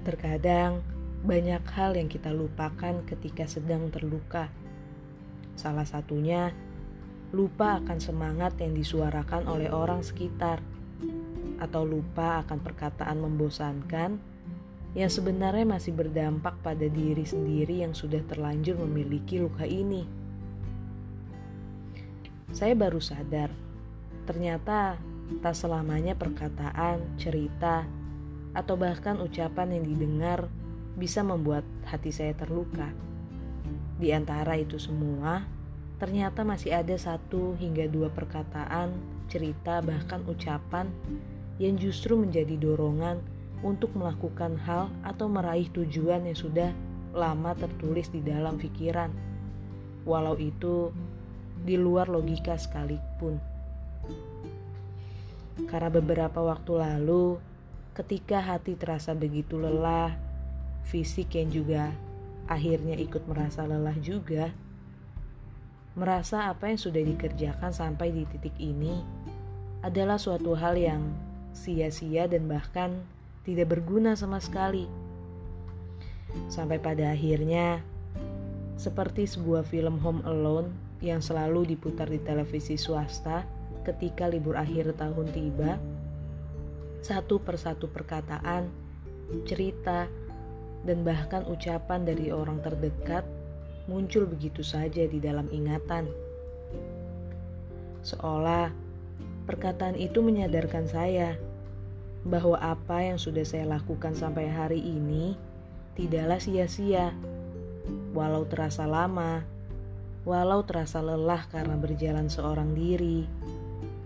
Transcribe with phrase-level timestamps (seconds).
[0.00, 0.80] Terkadang
[1.20, 4.48] banyak hal yang kita lupakan ketika sedang terluka.
[5.60, 6.56] Salah satunya
[7.30, 10.58] lupa akan semangat yang disuarakan oleh orang sekitar,
[11.60, 14.16] atau lupa akan perkataan membosankan
[14.96, 20.02] yang sebenarnya masih berdampak pada diri sendiri yang sudah terlanjur memiliki luka ini.
[22.50, 23.54] Saya baru sadar,
[24.26, 24.98] ternyata
[25.38, 27.86] tak selamanya perkataan, cerita,
[28.56, 30.50] atau bahkan ucapan yang didengar
[30.98, 32.90] bisa membuat hati saya terluka.
[34.00, 35.44] Di antara itu semua,
[36.00, 38.96] ternyata masih ada satu hingga dua perkataan,
[39.30, 40.90] cerita, bahkan ucapan
[41.60, 43.20] yang justru menjadi dorongan
[43.60, 46.72] untuk melakukan hal atau meraih tujuan yang sudah
[47.12, 49.12] lama tertulis di dalam pikiran,
[50.08, 50.88] walau itu
[51.60, 53.36] di luar logika sekalipun.
[55.68, 57.36] Karena beberapa waktu lalu,
[58.00, 60.16] ketika hati terasa begitu lelah,
[60.88, 61.92] fisik yang juga
[62.48, 64.48] akhirnya ikut merasa lelah juga.
[65.92, 69.04] Merasa apa yang sudah dikerjakan sampai di titik ini
[69.84, 71.12] adalah suatu hal yang
[71.52, 73.04] sia-sia dan bahkan
[73.44, 74.88] tidak berguna sama sekali.
[76.48, 77.84] Sampai pada akhirnya,
[78.80, 80.72] seperti sebuah film Home Alone
[81.04, 83.44] yang selalu diputar di televisi swasta
[83.84, 85.76] ketika libur akhir tahun tiba,
[87.00, 88.68] satu persatu perkataan,
[89.48, 90.08] cerita,
[90.84, 93.24] dan bahkan ucapan dari orang terdekat
[93.88, 96.08] muncul begitu saja di dalam ingatan.
[98.00, 98.72] Seolah
[99.44, 101.36] perkataan itu menyadarkan saya
[102.24, 105.36] bahwa apa yang sudah saya lakukan sampai hari ini
[105.96, 107.12] tidaklah sia-sia,
[108.12, 109.44] walau terasa lama,
[110.24, 113.24] walau terasa lelah karena berjalan seorang diri,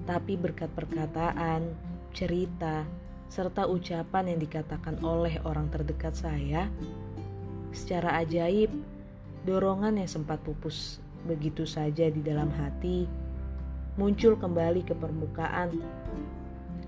[0.06, 1.74] tapi berkat perkataan,
[2.14, 2.86] cerita,
[3.26, 6.70] serta ucapan yang dikatakan oleh orang terdekat saya,
[7.74, 8.70] secara ajaib,
[9.44, 13.24] dorongan yang sempat pupus begitu saja di dalam hati
[13.94, 15.70] muncul kembali ke permukaan.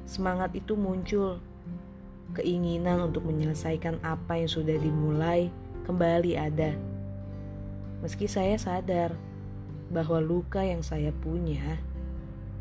[0.06, 1.38] Semangat itu muncul,
[2.34, 5.50] keinginan untuk menyelesaikan apa yang sudah dimulai
[5.86, 6.74] kembali ada.
[8.02, 9.14] Meski saya sadar
[9.90, 11.78] bahwa luka yang saya punya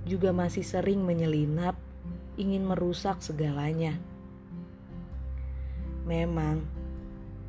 [0.05, 1.73] juga masih sering menyelinap
[2.35, 3.95] ingin merusak segalanya.
[6.05, 6.61] Memang,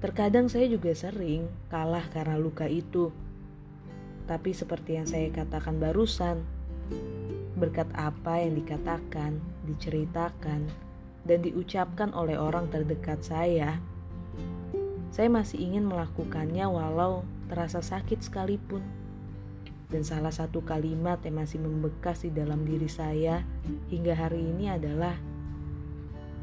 [0.00, 3.12] terkadang saya juga sering kalah karena luka itu.
[4.26, 6.42] Tapi seperti yang saya katakan barusan,
[7.56, 9.38] berkat apa yang dikatakan,
[9.69, 10.66] diceritakan,
[11.26, 13.78] dan diucapkan oleh orang terdekat saya,
[15.10, 18.84] saya masih ingin melakukannya walau terasa sakit sekalipun.
[19.86, 23.47] Dan salah satu kalimat yang masih membekas di dalam diri saya
[23.86, 25.14] hingga hari ini adalah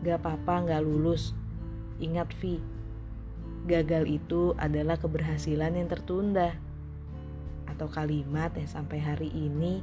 [0.04, 1.32] Gak apa-apa gak lulus,
[2.04, 2.60] ingat Vi,
[3.64, 6.52] gagal itu adalah keberhasilan yang tertunda.
[7.72, 9.80] Atau kalimat yang sampai hari ini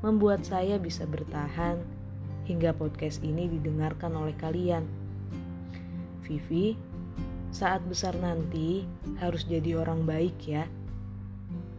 [0.00, 1.76] membuat saya bisa bertahan
[2.48, 4.88] hingga podcast ini didengarkan oleh kalian.
[6.24, 6.74] Vivi,
[7.52, 8.88] saat besar nanti
[9.20, 10.64] harus jadi orang baik ya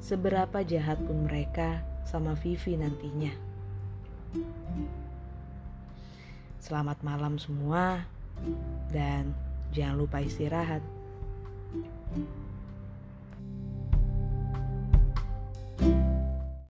[0.02, 3.32] seberapa jahat pun mereka sama Vivi nantinya.
[6.58, 8.02] Selamat malam semua,
[8.90, 9.32] dan
[9.70, 10.82] jangan lupa istirahat.